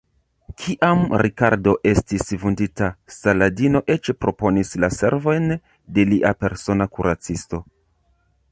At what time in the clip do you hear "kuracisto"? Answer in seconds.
6.97-7.61